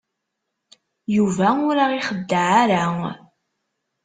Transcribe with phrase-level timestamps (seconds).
[1.15, 2.83] Yuba ur aɣ-ixeddeɛ ara.